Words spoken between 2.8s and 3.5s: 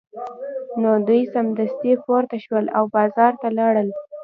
بازار ته